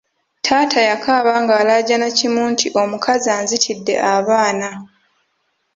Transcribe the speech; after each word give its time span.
Taata 0.45 0.79
yakaaba 0.89 1.33
ng’alaajana 1.43 2.07
kimu 2.17 2.41
nti 2.51 2.67
omukazi 2.81 3.29
anzitidde 3.37 3.95
abaana. 4.13 4.69